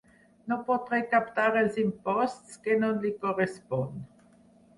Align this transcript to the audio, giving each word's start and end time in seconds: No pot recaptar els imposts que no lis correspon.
No 0.51 0.55
pot 0.69 0.87
recaptar 0.93 1.45
els 1.61 1.77
imposts 1.83 2.57
que 2.65 2.79
no 2.81 2.91
lis 3.05 3.21
correspon. 3.27 4.03